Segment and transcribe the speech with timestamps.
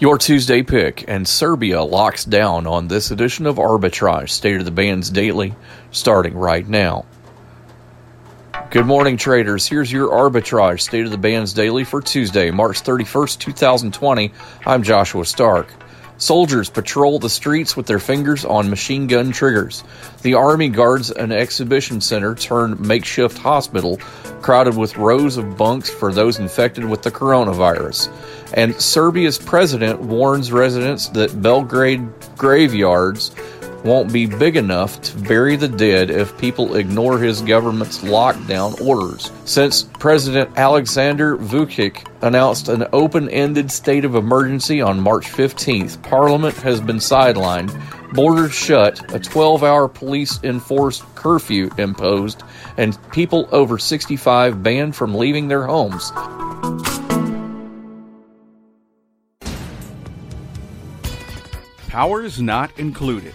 [0.00, 4.70] Your Tuesday pick, and Serbia locks down on this edition of Arbitrage State of the
[4.70, 5.56] Bands Daily,
[5.90, 7.04] starting right now.
[8.70, 9.66] Good morning, traders.
[9.66, 14.32] Here's your Arbitrage State of the Bands Daily for Tuesday, March 31st, 2020.
[14.64, 15.66] I'm Joshua Stark.
[16.18, 19.84] Soldiers patrol the streets with their fingers on machine gun triggers.
[20.22, 23.98] The Army guards an exhibition center turned makeshift hospital
[24.42, 28.10] crowded with rows of bunks for those infected with the coronavirus.
[28.52, 33.30] And Serbia's president warns residents that Belgrade graveyards
[33.84, 39.30] won't be big enough to bury the dead if people ignore his government's lockdown orders.
[39.44, 46.56] Since President Alexander Vucic announced an open ended state of emergency on March 15th, Parliament
[46.56, 47.72] has been sidelined,
[48.14, 52.42] borders shut, a 12 hour police enforced curfew imposed,
[52.76, 56.12] and people over 65 banned from leaving their homes.
[61.88, 63.34] Powers Not Included,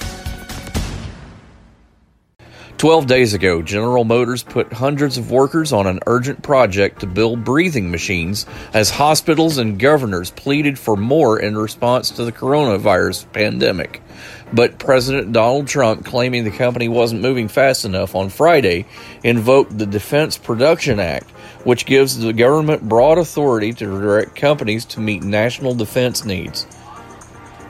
[2.81, 7.43] 12 days ago, General Motors put hundreds of workers on an urgent project to build
[7.43, 14.01] breathing machines as hospitals and governors pleaded for more in response to the coronavirus pandemic.
[14.51, 18.87] But President Donald Trump, claiming the company wasn't moving fast enough on Friday,
[19.23, 21.29] invoked the Defense Production Act,
[21.63, 26.65] which gives the government broad authority to direct companies to meet national defense needs.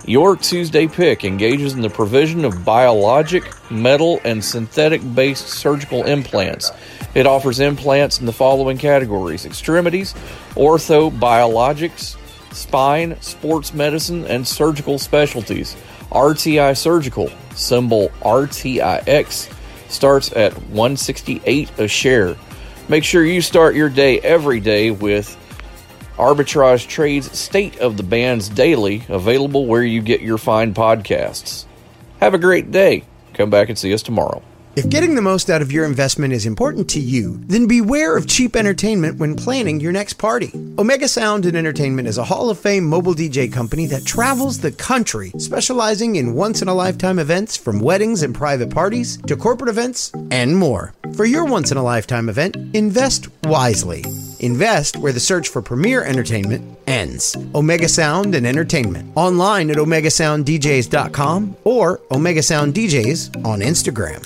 [0.05, 6.71] Your Tuesday pick engages in the provision of biologic, metal, and synthetic based surgical implants.
[7.13, 10.13] It offers implants in the following categories extremities,
[10.55, 12.17] ortho, biologics,
[12.51, 15.75] spine, sports medicine, and surgical specialties.
[16.11, 19.53] RTI Surgical, symbol RTIX,
[19.87, 22.35] starts at 168 a share.
[22.89, 25.37] Make sure you start your day every day with
[26.21, 31.65] Arbitrage Trades State of the Bands Daily, available where you get your fine podcasts.
[32.19, 33.05] Have a great day.
[33.33, 34.43] Come back and see us tomorrow.
[34.73, 38.25] If getting the most out of your investment is important to you, then beware of
[38.25, 40.49] cheap entertainment when planning your next party.
[40.79, 44.71] Omega Sound and Entertainment is a Hall of Fame mobile DJ company that travels the
[44.71, 49.69] country, specializing in once in a lifetime events from weddings and private parties to corporate
[49.69, 50.93] events and more.
[51.17, 54.05] For your once in a lifetime event, invest wisely.
[54.39, 57.35] Invest where the search for premier entertainment ends.
[57.53, 59.11] Omega Sound and Entertainment.
[59.17, 64.25] Online at OmegaSoundDJs.com or Omega Sound DJs on Instagram.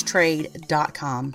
[0.00, 1.34] arbitragetrade.com.